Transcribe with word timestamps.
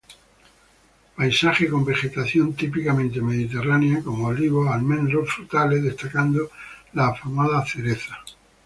Paisaje 1.15 1.69
con 1.69 1.85
vegetación 1.85 2.53
típicamente 2.55 3.21
mediterránea 3.21 4.01
como 4.01 4.29
olivos, 4.29 4.67
almendros, 4.67 5.29
frutales, 5.31 5.83
destacando 5.83 6.49
la 6.93 7.09
afamada 7.09 7.63
cereza. 7.67 8.17